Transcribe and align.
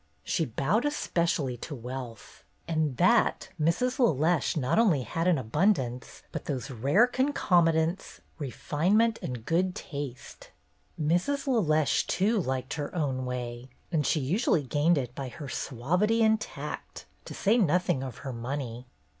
She 0.23 0.45
bowed 0.45 0.83
especially 0.83 1.57
to 1.57 1.75
wealth, 1.75 2.43
and 2.67 2.97
that 2.97 3.49
Mrs. 3.61 3.99
LeLeche 3.99 4.57
not 4.57 4.79
only 4.79 5.03
had 5.03 5.27
in 5.27 5.37
abundance, 5.37 6.23
but 6.31 6.45
those 6.45 6.71
rare 6.71 7.05
concomitants, 7.05 8.19
refinement 8.39 9.19
and 9.21 9.45
good 9.45 9.75
taste. 9.75 10.49
2 10.97 11.03
28 11.03 11.07
BETTY 11.07 11.07
BAIRD'S 11.07 11.25
GOLDEN 11.25 11.35
YEAR 11.35 11.61
Mrs. 11.61 11.67
LeLeche, 11.67 12.07
too, 12.07 12.41
liked 12.41 12.73
her 12.73 12.95
own 12.95 13.25
way, 13.27 13.69
and 13.91 14.07
she 14.07 14.19
usually 14.19 14.63
gained 14.63 14.97
it 14.97 15.13
by 15.13 15.29
her 15.29 15.47
suavity 15.47 16.23
and 16.23 16.41
tact, 16.41 17.05
to 17.25 17.35
say 17.35 17.59
nothing 17.59 18.01
of 18.01 18.17
her 18.25 18.33
money. 18.33 18.87